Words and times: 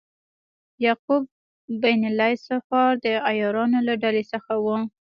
یعقوب 0.85 1.23
بن 1.81 2.01
لیث 2.17 2.39
صفار 2.49 2.91
د 3.05 3.05
عیارانو 3.29 3.79
له 3.87 3.93
ډلې 4.03 4.23
څخه 4.31 4.53
و. 4.63 4.65